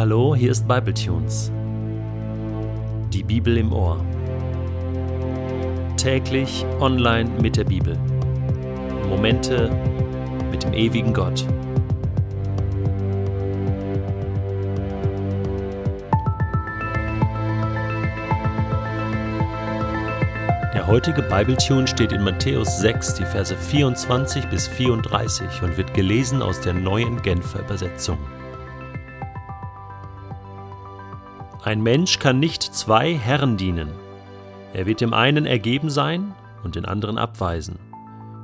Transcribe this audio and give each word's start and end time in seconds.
Hallo, 0.00 0.34
hier 0.34 0.50
ist 0.50 0.66
Bibletunes. 0.66 1.52
Die 3.12 3.22
Bibel 3.22 3.58
im 3.58 3.70
Ohr. 3.70 4.02
Täglich 5.98 6.64
online 6.80 7.28
mit 7.42 7.58
der 7.58 7.64
Bibel. 7.64 7.98
Momente 9.10 9.70
mit 10.50 10.62
dem 10.62 10.72
ewigen 10.72 11.12
Gott. 11.12 11.44
Der 20.72 20.86
heutige 20.86 21.20
Bibletune 21.20 21.86
steht 21.86 22.12
in 22.12 22.24
Matthäus 22.24 22.78
6, 22.78 23.16
die 23.16 23.26
Verse 23.26 23.54
24 23.54 24.46
bis 24.46 24.66
34 24.66 25.60
und 25.60 25.76
wird 25.76 25.92
gelesen 25.92 26.40
aus 26.40 26.58
der 26.58 26.72
neuen 26.72 27.20
Genfer 27.20 27.60
Übersetzung. 27.60 28.16
Ein 31.62 31.82
Mensch 31.82 32.18
kann 32.18 32.38
nicht 32.38 32.62
zwei 32.62 33.14
Herren 33.14 33.58
dienen. 33.58 33.90
Er 34.72 34.86
wird 34.86 35.02
dem 35.02 35.12
einen 35.12 35.44
ergeben 35.44 35.90
sein 35.90 36.34
und 36.64 36.74
den 36.74 36.86
anderen 36.86 37.18
abweisen. 37.18 37.78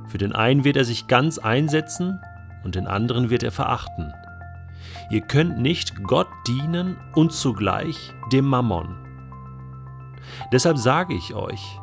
Für 0.07 0.19
den 0.19 0.33
einen 0.33 0.63
wird 0.63 0.77
er 0.77 0.85
sich 0.85 1.07
ganz 1.07 1.39
einsetzen 1.39 2.19
und 2.63 2.75
den 2.75 2.85
anderen 2.85 3.31
wird 3.31 3.41
er 3.41 3.51
verachten. 3.51 4.13
Ihr 5.09 5.21
könnt 5.21 5.57
nicht 5.57 6.03
Gott 6.03 6.27
dienen 6.47 6.95
und 7.15 7.33
zugleich 7.33 8.13
dem 8.31 8.45
Mammon. 8.45 8.95
Deshalb 10.51 10.77
sage 10.77 11.15
ich 11.15 11.33
euch, 11.33 11.79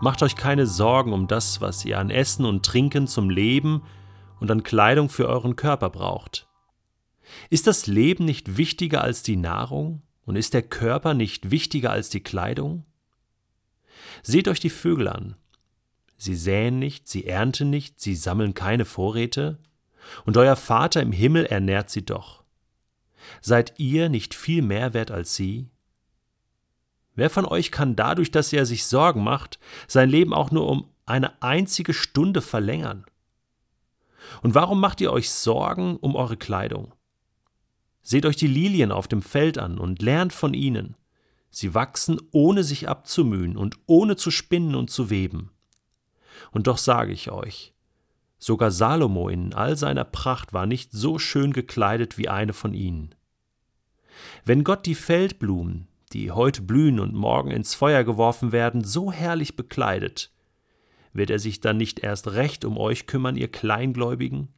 macht 0.00 0.22
euch 0.22 0.36
keine 0.36 0.66
Sorgen 0.66 1.12
um 1.12 1.28
das, 1.28 1.60
was 1.60 1.84
ihr 1.84 1.98
an 1.98 2.08
Essen 2.08 2.46
und 2.46 2.64
Trinken 2.64 3.06
zum 3.06 3.28
Leben 3.28 3.82
und 4.40 4.50
an 4.50 4.62
Kleidung 4.62 5.10
für 5.10 5.28
euren 5.28 5.54
Körper 5.54 5.90
braucht. 5.90 6.48
Ist 7.50 7.66
das 7.66 7.86
Leben 7.86 8.24
nicht 8.24 8.56
wichtiger 8.56 9.02
als 9.02 9.22
die 9.22 9.36
Nahrung 9.36 10.02
und 10.24 10.36
ist 10.36 10.54
der 10.54 10.62
Körper 10.62 11.14
nicht 11.14 11.50
wichtiger 11.50 11.90
als 11.90 12.08
die 12.08 12.22
Kleidung? 12.22 12.84
Seht 14.22 14.48
euch 14.48 14.60
die 14.60 14.70
Vögel 14.70 15.08
an. 15.08 15.36
Sie 16.16 16.36
säen 16.36 16.78
nicht, 16.78 17.08
sie 17.08 17.26
ernten 17.26 17.70
nicht, 17.70 18.00
sie 18.00 18.14
sammeln 18.14 18.54
keine 18.54 18.84
Vorräte, 18.84 19.58
und 20.24 20.36
euer 20.36 20.56
Vater 20.56 21.02
im 21.02 21.12
Himmel 21.12 21.46
ernährt 21.46 21.90
sie 21.90 22.04
doch. 22.04 22.42
Seid 23.40 23.74
ihr 23.78 24.08
nicht 24.08 24.34
viel 24.34 24.62
mehr 24.62 24.94
wert 24.94 25.10
als 25.10 25.34
sie? 25.34 25.68
Wer 27.14 27.30
von 27.30 27.44
euch 27.44 27.70
kann 27.70 27.96
dadurch, 27.96 28.30
dass 28.30 28.52
er 28.52 28.66
sich 28.66 28.86
Sorgen 28.86 29.22
macht, 29.22 29.58
sein 29.86 30.08
Leben 30.08 30.32
auch 30.32 30.50
nur 30.50 30.68
um 30.68 30.88
eine 31.04 31.42
einzige 31.42 31.92
Stunde 31.92 32.40
verlängern? 32.40 33.04
Und 34.42 34.54
warum 34.54 34.80
macht 34.80 35.00
ihr 35.00 35.12
euch 35.12 35.30
Sorgen 35.30 35.96
um 35.96 36.16
eure 36.16 36.36
Kleidung? 36.36 36.94
Seht 38.02 38.26
euch 38.26 38.36
die 38.36 38.48
Lilien 38.48 38.92
auf 38.92 39.08
dem 39.08 39.22
Feld 39.22 39.58
an 39.58 39.78
und 39.78 40.02
lernt 40.02 40.32
von 40.32 40.54
ihnen. 40.54 40.96
Sie 41.50 41.74
wachsen, 41.74 42.20
ohne 42.32 42.64
sich 42.64 42.88
abzumühen 42.88 43.56
und 43.56 43.76
ohne 43.86 44.16
zu 44.16 44.30
spinnen 44.30 44.74
und 44.74 44.90
zu 44.90 45.10
weben. 45.10 45.50
Und 46.50 46.66
doch 46.66 46.78
sage 46.78 47.12
ich 47.12 47.30
euch, 47.30 47.74
sogar 48.38 48.70
Salomo 48.70 49.28
in 49.28 49.54
all 49.54 49.76
seiner 49.76 50.04
Pracht 50.04 50.52
war 50.52 50.66
nicht 50.66 50.92
so 50.92 51.18
schön 51.18 51.52
gekleidet 51.52 52.18
wie 52.18 52.28
eine 52.28 52.52
von 52.52 52.74
ihnen. 52.74 53.14
Wenn 54.44 54.64
Gott 54.64 54.86
die 54.86 54.94
Feldblumen, 54.94 55.88
die 56.12 56.30
heute 56.30 56.62
blühen 56.62 57.00
und 57.00 57.14
morgen 57.14 57.50
ins 57.50 57.74
Feuer 57.74 58.04
geworfen 58.04 58.52
werden, 58.52 58.82
so 58.84 59.12
herrlich 59.12 59.56
bekleidet, 59.56 60.32
wird 61.12 61.30
er 61.30 61.38
sich 61.38 61.60
dann 61.60 61.76
nicht 61.76 62.00
erst 62.00 62.32
recht 62.32 62.64
um 62.64 62.78
euch 62.78 63.06
kümmern, 63.06 63.36
ihr 63.36 63.48
Kleingläubigen? 63.48 64.48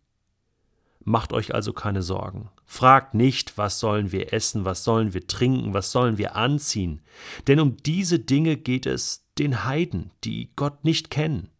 Macht 1.04 1.34
euch 1.34 1.54
also 1.54 1.74
keine 1.74 2.02
Sorgen. 2.02 2.48
Fragt 2.64 3.12
nicht, 3.12 3.58
was 3.58 3.78
sollen 3.78 4.10
wir 4.10 4.32
essen, 4.32 4.64
was 4.64 4.84
sollen 4.84 5.12
wir 5.12 5.26
trinken, 5.26 5.74
was 5.74 5.92
sollen 5.92 6.16
wir 6.16 6.34
anziehen, 6.34 7.02
denn 7.46 7.60
um 7.60 7.76
diese 7.76 8.18
Dinge 8.18 8.56
geht 8.56 8.86
es 8.86 9.26
den 9.38 9.64
Heiden, 9.64 10.10
die 10.24 10.50
Gott 10.56 10.82
nicht 10.82 11.10
kennen. 11.10 11.50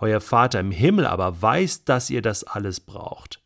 Euer 0.00 0.20
Vater 0.20 0.58
im 0.58 0.72
Himmel 0.72 1.06
aber 1.06 1.40
weiß, 1.40 1.84
dass 1.84 2.10
ihr 2.10 2.22
das 2.22 2.42
alles 2.42 2.80
braucht. 2.80 3.40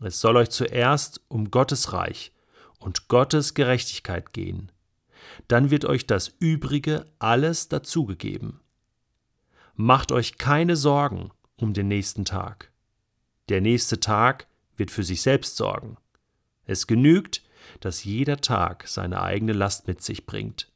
Es 0.00 0.20
soll 0.20 0.36
euch 0.36 0.50
zuerst 0.50 1.20
um 1.28 1.52
Gottes 1.52 1.92
Reich 1.92 2.32
und 2.80 3.06
Gottes 3.06 3.54
Gerechtigkeit 3.54 4.32
gehen. 4.32 4.72
Dann 5.46 5.70
wird 5.70 5.84
euch 5.84 6.06
das 6.06 6.32
Übrige 6.40 7.06
alles 7.20 7.68
dazugegeben. 7.68 8.60
Macht 9.76 10.10
euch 10.10 10.36
keine 10.36 10.74
Sorgen 10.74 11.30
um 11.56 11.72
den 11.72 11.88
nächsten 11.88 12.24
Tag 12.24 12.73
der 13.48 13.60
nächste 13.60 14.00
Tag 14.00 14.46
wird 14.76 14.90
für 14.90 15.04
sich 15.04 15.22
selbst 15.22 15.56
sorgen. 15.56 15.96
Es 16.64 16.86
genügt, 16.86 17.42
dass 17.80 18.04
jeder 18.04 18.38
Tag 18.38 18.88
seine 18.88 19.22
eigene 19.22 19.52
Last 19.52 19.86
mit 19.86 20.02
sich 20.02 20.26
bringt. 20.26 20.70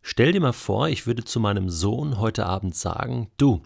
Stell 0.00 0.32
dir 0.32 0.40
mal 0.40 0.52
vor, 0.52 0.88
ich 0.88 1.06
würde 1.06 1.24
zu 1.24 1.38
meinem 1.38 1.70
Sohn 1.70 2.18
heute 2.18 2.46
Abend 2.46 2.74
sagen, 2.74 3.30
du, 3.36 3.62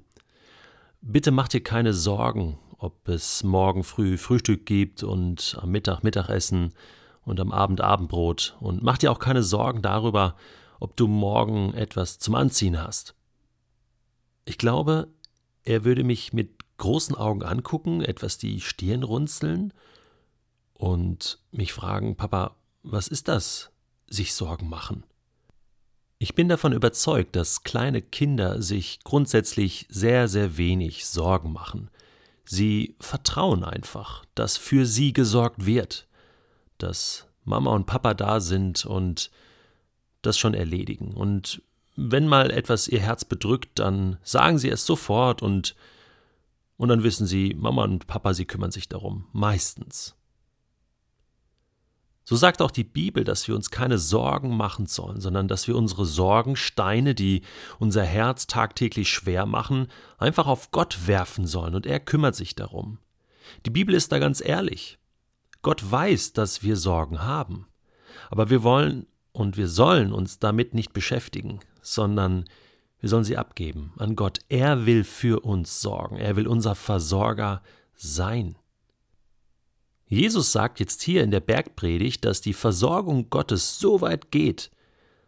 bitte 1.01 1.31
mach 1.31 1.49
dir 1.49 1.63
keine 1.63 1.95
Sorgen, 1.95 2.59
ob 2.79 3.09
es 3.09 3.43
morgen 3.43 3.85
früh 3.85 4.19
Frühstück 4.19 4.67
gibt 4.67 5.03
und 5.03 5.57
am 5.61 5.71
Mittag 5.71 6.03
Mittagessen 6.03 6.75
und 7.23 7.41
am 7.41 7.53
Abend 7.53 7.81
Abendbrot 7.81 8.57
und 8.61 8.83
mach 8.83 8.99
dir 8.99 9.11
auch 9.11 9.19
keine 9.19 9.43
Sorgen 9.43 9.81
darüber, 9.81 10.37
ob 10.79 10.97
du 10.97 11.09
morgen 11.09 11.73
etwas 11.73 12.19
zum 12.19 12.35
Anziehen 12.35 12.79
hast. 12.79 13.15
Ich 14.45 14.59
glaube, 14.59 15.09
er 15.65 15.85
würde 15.85 16.05
mich 16.05 16.33
mit 16.35 16.66
großen 16.79 17.15
Augen 17.15 17.43
angucken, 17.43 18.03
etwas 18.03 18.39
die 18.39 18.61
Stirn 18.61 19.03
runzeln 19.03 19.73
und 20.75 21.39
mich 21.51 21.73
fragen, 21.73 22.17
Papa, 22.17 22.57
was 22.83 23.09
ist 23.09 23.29
das? 23.29 23.71
Sich 24.09 24.35
Sorgen 24.35 24.69
machen. 24.69 25.05
Ich 26.19 26.35
bin 26.35 26.49
davon 26.49 26.73
überzeugt, 26.73 27.37
dass 27.37 27.63
kleine 27.63 28.01
Kinder 28.01 28.63
sich 28.63 29.01
grundsätzlich 29.05 29.87
sehr, 29.91 30.29
sehr 30.29 30.57
wenig 30.57 31.07
Sorgen 31.07 31.53
machen. 31.53 31.91
Sie 32.45 32.95
vertrauen 33.01 33.65
einfach, 33.65 34.25
dass 34.35 34.57
für 34.57 34.87
sie 34.87 35.13
gesorgt 35.13 35.67
wird, 35.67 36.07
dass 36.79 37.27
Mama 37.45 37.73
und 37.73 37.87
Papa 37.87 38.15
da 38.15 38.41
sind 38.41 38.87
und 38.87 39.31
das 40.23 40.39
schon 40.39 40.55
erledigen. 40.55 41.13
Und 41.13 41.63
wenn 41.97 42.29
mal 42.29 42.51
etwas 42.51 42.89
ihr 42.89 43.01
Herz 43.01 43.25
bedrückt, 43.25 43.79
dann 43.79 44.19
sagen 44.23 44.59
sie 44.59 44.71
es 44.71 44.87
sofort 44.87 45.43
und 45.43 45.75
und 46.77 46.89
dann 46.89 47.03
wissen 47.03 47.27
sie, 47.27 47.55
Mama 47.57 47.85
und 47.85 48.07
Papa, 48.07 48.35
sie 48.35 48.45
kümmern 48.45 48.71
sich 48.71 48.89
darum. 48.89 49.27
Meistens. 49.33 50.15
So 52.29 52.35
sagt 52.35 52.61
auch 52.61 52.73
die 52.73 52.85
Bibel, 52.85 53.23
dass 53.23 53.47
wir 53.47 53.55
uns 53.55 53.71
keine 53.71 53.99
Sorgen 53.99 54.57
machen 54.57 54.87
sollen, 54.87 55.21
sondern 55.21 55.47
dass 55.47 55.69
wir 55.69 55.77
unsere 55.77 56.05
Sorgensteine, 56.05 57.15
die 57.15 57.43
unser 57.79 58.03
Herz 58.03 58.49
tagtäglich 58.49 59.09
schwer 59.09 59.47
machen, 59.47 59.87
einfach 60.19 60.49
auf 60.49 60.73
Gott 60.73 61.07
werfen 61.07 61.47
sollen 61.47 61.77
und 61.77 61.87
er 61.87 62.01
kümmert 62.01 62.35
sich 62.35 62.57
darum. 62.57 62.99
Die 63.65 63.71
Bibel 63.71 63.95
ist 63.95 64.11
da 64.11 64.19
ganz 64.19 64.43
ehrlich. 64.45 64.99
Gott 65.63 65.89
weiß, 65.89 66.33
dass 66.33 66.65
wir 66.65 66.77
Sorgen 66.77 67.23
haben. 67.23 67.69
Aber 68.29 68.51
wir 68.51 68.65
wollen 68.65 69.07
und 69.31 69.57
wir 69.57 69.69
sollen 69.69 70.13
uns 70.13 70.41
damit 70.41 70.75
nicht 70.75 70.93
beschäftigen, 70.93 71.61
sondern 71.81 72.45
wir 73.01 73.09
sollen 73.09 73.25
sie 73.25 73.37
abgeben 73.37 73.93
an 73.99 74.17
Gott. 74.17 74.41
Er 74.49 74.87
will 74.87 75.05
für 75.05 75.45
uns 75.45 75.81
sorgen. 75.81 76.17
Er 76.17 76.37
will 76.37 76.47
unser 76.47 76.75
Versorger 76.75 77.63
sein. 77.95 78.57
Jesus 80.09 80.53
sagt 80.53 80.81
jetzt 80.81 81.03
hier 81.03 81.23
in 81.23 81.31
der 81.31 81.41
Bergpredigt, 81.41 82.25
dass 82.25 82.41
die 82.41 82.53
Versorgung 82.53 83.29
Gottes 83.29 83.79
so 83.79 84.01
weit 84.01 84.31
geht, 84.31 84.71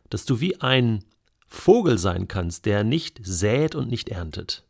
dass 0.08 0.24
du 0.24 0.40
wie 0.40 0.60
ein 0.60 1.04
Vogel 1.46 1.98
sein 1.98 2.28
kannst, 2.28 2.66
der 2.66 2.84
nicht 2.84 3.20
sät 3.22 3.74
und 3.74 3.88
nicht 3.88 4.08
erntet. 4.08 4.64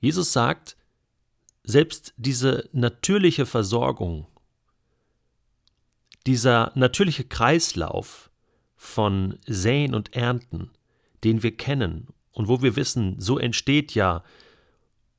Jesus 0.00 0.32
sagt, 0.32 0.76
selbst 1.62 2.12
diese 2.16 2.68
natürliche 2.72 3.46
Versorgung, 3.46 4.26
dieser 6.26 6.72
natürliche 6.74 7.24
Kreislauf 7.24 8.30
von 8.84 9.38
Säen 9.46 9.94
und 9.94 10.14
Ernten, 10.14 10.70
den 11.24 11.42
wir 11.42 11.56
kennen 11.56 12.08
und 12.32 12.48
wo 12.48 12.62
wir 12.62 12.76
wissen, 12.76 13.18
so 13.18 13.38
entsteht 13.38 13.94
ja 13.94 14.22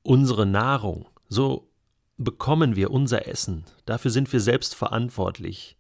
unsere 0.04 0.46
Nahrung, 0.46 1.08
so 1.28 1.68
bekommen 2.18 2.76
wir 2.76 2.92
unser 2.92 3.28
Essen, 3.28 3.66
dafür 3.86 4.12
sind 4.12 4.32
wir 4.32 4.40
selbst 4.40 4.76
verantwortlich. 4.76 5.78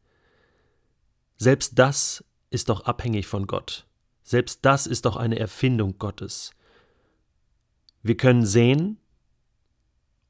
Selbst 1.37 1.77
das 1.77 2.25
ist 2.49 2.69
doch 2.69 2.85
abhängig 2.85 3.27
von 3.27 3.45
Gott. 3.45 3.85
Selbst 4.23 4.65
das 4.65 4.87
ist 4.87 5.05
doch 5.05 5.15
eine 5.15 5.37
Erfindung 5.37 5.99
Gottes. 5.99 6.51
Wir 8.01 8.17
können 8.17 8.45
sehen 8.45 8.97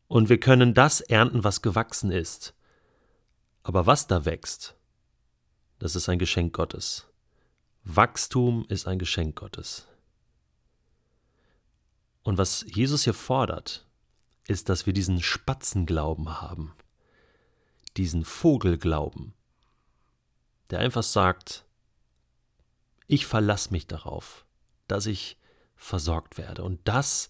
und 0.08 0.28
wir 0.28 0.40
können 0.40 0.74
das 0.74 1.00
ernten, 1.02 1.44
was 1.44 1.62
gewachsen 1.62 2.12
ist. 2.12 2.54
Aber 3.64 3.86
was 3.86 4.08
da 4.08 4.26
wächst, 4.26 4.76
das 5.80 5.96
ist 5.96 6.10
ein 6.10 6.20
Geschenk 6.20 6.54
Gottes. 6.54 7.08
Wachstum 7.86 8.66
ist 8.68 8.88
ein 8.88 9.00
Geschenk 9.00 9.36
Gottes. 9.36 9.88
Und 12.24 12.38
was 12.40 12.66
Jesus 12.68 13.04
hier 13.04 13.14
fordert, 13.14 13.86
ist, 14.48 14.70
dass 14.70 14.86
wir 14.86 14.94
diesen 14.94 15.22
Spatzenglauben 15.22 16.42
haben. 16.42 16.74
diesen 17.98 18.26
Vogelglauben, 18.26 19.34
der 20.70 20.80
einfach 20.80 21.04
sagt, 21.04 21.66
ich 23.08 23.26
verlasse 23.26 23.72
mich 23.72 23.88
darauf, 23.88 24.46
dass 24.88 25.06
ich 25.06 25.38
versorgt 25.76 26.38
werde. 26.38 26.64
Und 26.64 26.82
das 26.86 27.30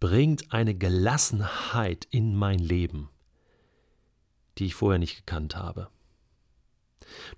bringt 0.00 0.52
eine 0.52 0.74
Gelassenheit 0.74 2.06
in 2.10 2.34
mein 2.34 2.58
Leben, 2.58 3.10
die 4.58 4.66
ich 4.66 4.74
vorher 4.74 4.98
nicht 4.98 5.16
gekannt 5.16 5.56
habe. 5.56 5.90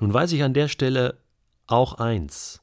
Nun 0.00 0.12
weiß 0.12 0.32
ich 0.32 0.42
an 0.42 0.54
der 0.54 0.68
Stelle 0.68 1.20
auch 1.68 1.94
eins, 1.94 2.60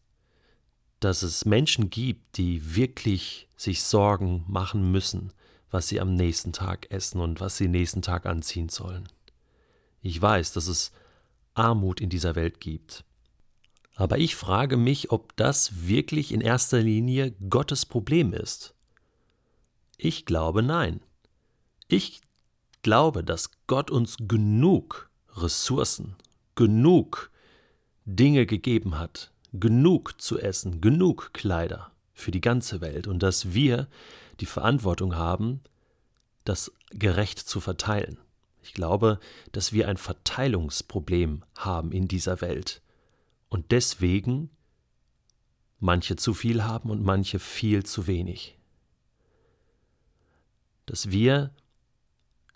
dass 1.00 1.24
es 1.24 1.46
Menschen 1.46 1.90
gibt, 1.90 2.38
die 2.38 2.76
wirklich 2.76 3.48
sich 3.56 3.84
Sorgen 3.84 4.44
machen 4.48 4.92
müssen, 4.92 5.32
was 5.72 5.88
sie 5.88 6.02
am 6.02 6.16
nächsten 6.16 6.52
Tag 6.52 6.92
essen 6.92 7.22
und 7.22 7.40
was 7.40 7.58
sie 7.58 7.68
nächsten 7.68 8.02
Tag 8.02 8.26
anziehen 8.26 8.70
sollen. 8.70 9.08
Ich 10.02 10.22
weiß, 10.22 10.54
dass 10.54 10.68
es 10.68 10.92
Armut 11.54 12.02
in 12.02 12.10
dieser 12.10 12.36
Welt 12.36 12.60
gibt. 12.60 13.06
Aber 13.96 14.18
ich 14.18 14.36
frage 14.36 14.76
mich, 14.76 15.12
ob 15.12 15.36
das 15.38 15.88
wirklich 15.88 16.34
in 16.34 16.42
erster 16.42 16.82
Linie 16.82 17.32
Gottes 17.50 17.86
Problem 17.86 18.34
ist. 18.34 18.74
Ich 19.98 20.26
glaube 20.26 20.62
nein. 20.62 21.00
Ich 21.88 22.22
glaube, 22.82 23.24
dass 23.24 23.52
Gott 23.68 23.90
uns 23.90 24.18
genug 24.20 25.10
Ressourcen, 25.36 26.16
genug 26.56 27.32
Dinge 28.06 28.46
gegeben 28.46 29.00
hat, 29.00 29.32
genug 29.54 30.22
zu 30.22 30.40
essen, 30.40 30.80
genug 30.80 31.34
Kleider 31.34 31.92
für 32.14 32.32
die 32.32 32.42
ganze 32.42 32.82
Welt 32.82 33.08
und 33.08 33.24
dass 33.24 33.54
wir 33.54 33.88
die 34.40 34.46
Verantwortung 34.46 35.16
haben, 35.16 35.62
das 36.44 36.72
gerecht 36.92 37.40
zu 37.40 37.60
verteilen. 37.60 38.18
Ich 38.62 38.74
glaube, 38.74 39.20
dass 39.52 39.74
wir 39.74 39.88
ein 39.88 39.98
Verteilungsproblem 39.98 41.44
haben 41.58 41.92
in 41.92 42.08
dieser 42.08 42.42
Welt 42.42 42.82
und 43.50 43.72
deswegen 43.72 44.50
manche 45.80 46.16
zu 46.16 46.34
viel 46.34 46.64
haben 46.64 46.90
und 46.90 47.04
manche 47.04 47.40
viel 47.40 47.84
zu 47.86 48.08
wenig. 48.08 48.58
Dass 50.86 51.10
wir 51.10 51.52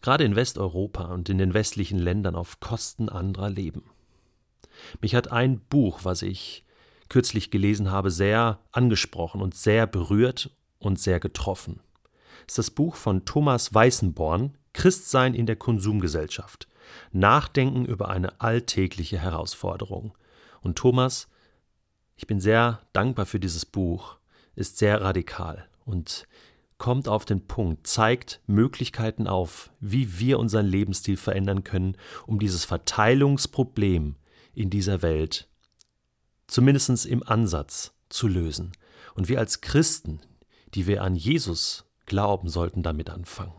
gerade 0.02 0.24
in 0.24 0.36
Westeuropa 0.36 1.06
und 1.06 1.30
in 1.30 1.38
den 1.38 1.54
westlichen 1.54 2.00
Ländern 2.00 2.36
auf 2.36 2.60
Kosten 2.60 3.10
anderer 3.10 3.50
leben. 3.50 3.84
Mich 5.02 5.16
hat 5.16 5.32
ein 5.32 5.60
Buch, 5.60 6.02
was 6.04 6.22
ich 6.22 6.64
kürzlich 7.10 7.52
gelesen 7.52 7.92
habe, 7.92 8.12
sehr 8.12 8.60
angesprochen 8.72 9.42
und 9.42 9.56
sehr 9.56 9.88
berührt 9.88 10.52
und 10.78 11.00
sehr 11.00 11.20
getroffen. 11.20 11.82
Es 12.48 12.54
ist 12.54 12.58
das 12.58 12.72
Buch 12.72 12.96
von 12.96 13.26
Thomas 13.26 13.74
Weißenborn, 13.74 14.58
Christsein 14.74 15.34
in 15.34 15.46
der 15.46 15.56
Konsumgesellschaft. 15.56 16.68
Nachdenken 17.12 17.86
über 17.86 18.10
eine 18.10 18.40
alltägliche 18.42 19.20
Herausforderung. 19.20 20.14
Und 20.62 20.78
Thomas, 20.78 21.28
ich 22.16 22.28
bin 22.28 22.40
sehr 22.40 22.82
dankbar 22.94 23.26
für 23.26 23.40
dieses 23.40 23.66
Buch, 23.66 24.18
ist 24.56 24.78
sehr 24.78 25.02
radikal 25.02 25.68
und 25.86 26.28
kommt 26.78 27.08
auf 27.08 27.26
den 27.26 27.46
Punkt, 27.46 27.86
zeigt 27.88 28.42
Möglichkeiten 28.48 29.28
auf, 29.28 29.72
wie 29.80 30.20
wir 30.20 30.40
unseren 30.40 30.66
Lebensstil 30.66 31.18
verändern 31.18 31.64
können, 31.64 31.96
um 32.26 32.40
dieses 32.40 32.66
Verteilungsproblem 32.66 34.16
in 34.54 34.70
dieser 34.70 35.02
Welt 35.02 35.48
zumindest 36.50 37.06
im 37.06 37.24
Ansatz 37.28 37.94
zu 38.10 38.28
lösen. 38.28 38.72
Und 39.14 39.30
wir 39.30 39.40
als 39.40 39.62
Christen, 39.62 40.20
die 40.74 40.88
wir 40.88 41.04
an 41.04 41.16
Jesus 41.16 41.86
glauben, 42.06 42.50
sollten 42.50 42.84
damit 42.84 43.10
anfangen. 43.10 43.54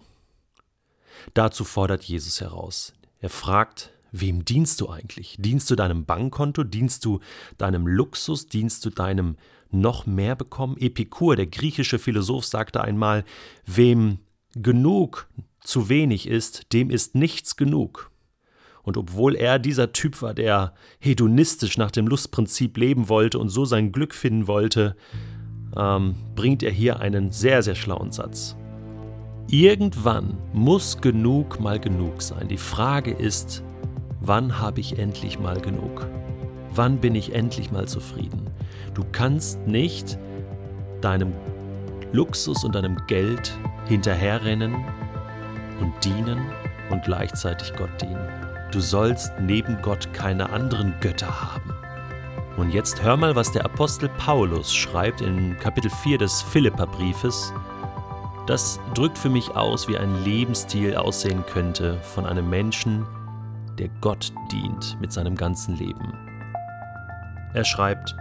Dazu 1.34 1.64
fordert 1.64 2.02
Jesus 2.04 2.40
heraus. 2.40 2.92
Er 3.20 3.30
fragt, 3.30 3.92
wem 4.10 4.44
dienst 4.44 4.80
du 4.80 4.88
eigentlich? 4.88 5.36
Dienst 5.38 5.70
du 5.70 5.76
deinem 5.76 6.04
Bankkonto? 6.04 6.64
Dienst 6.64 7.04
du 7.04 7.20
deinem 7.58 7.86
Luxus? 7.86 8.46
Dienst 8.46 8.84
du 8.84 8.90
deinem 8.90 9.36
noch 9.70 10.06
mehr 10.06 10.34
bekommen? 10.34 10.76
Epikur, 10.78 11.36
der 11.36 11.46
griechische 11.46 11.98
Philosoph, 11.98 12.44
sagte 12.44 12.80
einmal, 12.80 13.24
wem 13.66 14.18
genug 14.54 15.28
zu 15.60 15.88
wenig 15.88 16.26
ist, 16.26 16.72
dem 16.72 16.90
ist 16.90 17.14
nichts 17.14 17.56
genug. 17.56 18.09
Und 18.82 18.96
obwohl 18.96 19.34
er 19.36 19.58
dieser 19.58 19.92
Typ 19.92 20.22
war, 20.22 20.34
der 20.34 20.74
hedonistisch 20.98 21.76
nach 21.78 21.90
dem 21.90 22.06
Lustprinzip 22.06 22.76
leben 22.76 23.08
wollte 23.08 23.38
und 23.38 23.48
so 23.48 23.64
sein 23.64 23.92
Glück 23.92 24.14
finden 24.14 24.46
wollte, 24.46 24.96
ähm, 25.76 26.14
bringt 26.34 26.62
er 26.62 26.72
hier 26.72 27.00
einen 27.00 27.30
sehr, 27.30 27.62
sehr 27.62 27.74
schlauen 27.74 28.10
Satz. 28.10 28.56
Irgendwann 29.48 30.38
muss 30.52 31.00
genug 31.00 31.60
mal 31.60 31.80
genug 31.80 32.22
sein. 32.22 32.48
Die 32.48 32.56
Frage 32.56 33.10
ist, 33.10 33.62
wann 34.20 34.60
habe 34.60 34.80
ich 34.80 34.98
endlich 34.98 35.38
mal 35.38 35.60
genug? 35.60 36.06
Wann 36.72 36.98
bin 36.98 37.14
ich 37.16 37.34
endlich 37.34 37.72
mal 37.72 37.88
zufrieden? 37.88 38.48
Du 38.94 39.02
kannst 39.10 39.66
nicht 39.66 40.18
deinem 41.00 41.32
Luxus 42.12 42.64
und 42.64 42.74
deinem 42.74 42.96
Geld 43.06 43.52
hinterherrennen 43.86 44.74
und 45.80 45.92
dienen 46.04 46.40
und 46.90 47.02
gleichzeitig 47.02 47.72
Gott 47.76 47.90
dienen. 48.00 48.49
Du 48.72 48.78
sollst 48.78 49.32
neben 49.40 49.82
Gott 49.82 50.12
keine 50.12 50.50
anderen 50.50 50.94
Götter 51.00 51.42
haben. 51.42 51.74
Und 52.56 52.70
jetzt 52.70 53.02
hör 53.02 53.16
mal, 53.16 53.34
was 53.34 53.50
der 53.50 53.64
Apostel 53.64 54.08
Paulus 54.10 54.72
schreibt 54.72 55.20
in 55.22 55.58
Kapitel 55.58 55.90
4 55.90 56.18
des 56.18 56.40
Philipperbriefes. 56.40 57.52
Das 58.46 58.78
drückt 58.94 59.18
für 59.18 59.28
mich 59.28 59.56
aus, 59.56 59.88
wie 59.88 59.98
ein 59.98 60.22
Lebensstil 60.22 60.94
aussehen 60.94 61.44
könnte 61.46 61.98
von 62.14 62.26
einem 62.26 62.48
Menschen, 62.48 63.04
der 63.76 63.88
Gott 64.00 64.32
dient 64.52 64.96
mit 65.00 65.12
seinem 65.12 65.34
ganzen 65.34 65.76
Leben. 65.76 66.12
Er 67.54 67.64
schreibt, 67.64 68.14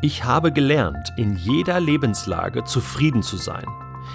ich 0.00 0.24
habe 0.24 0.52
gelernt, 0.52 1.12
in 1.18 1.36
jeder 1.36 1.80
Lebenslage 1.80 2.64
zufrieden 2.64 3.22
zu 3.22 3.36
sein. 3.36 3.66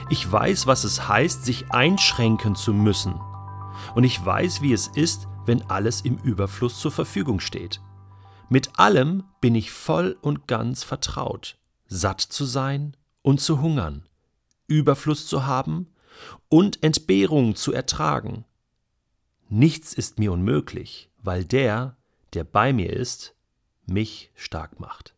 Ich 0.10 0.32
weiß, 0.32 0.66
was 0.66 0.86
es 0.86 1.08
heißt, 1.08 1.46
sich 1.46 1.72
einschränken 1.72 2.56
zu 2.56 2.74
müssen 2.74 3.14
und 3.96 4.04
ich 4.04 4.24
weiß, 4.24 4.62
wie 4.62 4.74
es 4.74 4.88
ist, 4.88 5.28
wenn 5.46 5.62
alles 5.70 6.02
im 6.02 6.18
Überfluss 6.18 6.80
zur 6.80 6.92
Verfügung 6.92 7.40
steht. 7.40 7.82
Mit 8.50 8.80
allem 8.80 9.24
bin 9.42 9.56
ich 9.56 9.72
voll 9.72 10.18
und 10.22 10.48
ganz 10.48 10.84
vertraut, 10.84 11.58
satt 11.88 12.22
zu 12.22 12.46
sein 12.46 12.96
und 13.22 13.42
zu 13.42 13.62
hungern, 13.62 14.06
Überfluss 14.68 15.28
zu 15.28 15.46
haben 15.46 15.88
und 16.50 16.84
Entbehrung 16.84 17.56
zu 17.56 17.74
ertragen. 17.74 18.46
Nichts 19.50 19.94
ist 19.94 20.20
mir 20.20 20.32
unmöglich, 20.32 21.10
weil 21.22 21.46
der, 21.46 21.98
der 22.34 22.44
bei 22.44 22.74
mir 22.74 22.92
ist, 22.92 23.36
mich 23.86 24.32
stark 24.36 24.80
macht. 24.80 25.13